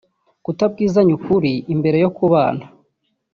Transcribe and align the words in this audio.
Kutabwizanya 0.43 1.11
ukuri 1.17 1.53
mbere 1.79 1.97
yo 2.03 2.09
kubana 2.17 2.65